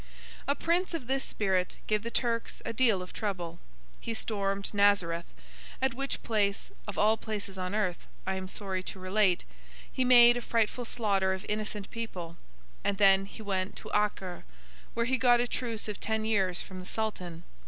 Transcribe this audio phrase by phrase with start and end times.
[0.47, 3.59] A Prince of this spirit gave the Turks a deal of trouble.
[3.99, 5.27] He stormed Nazareth,
[5.79, 9.45] at which place, of all places on earth, I am sorry to relate,
[9.91, 12.37] he made a frightful slaughter of innocent people;
[12.83, 14.43] and then he went to Acre,
[14.95, 17.43] where he got a truce of ten years from the Sultan.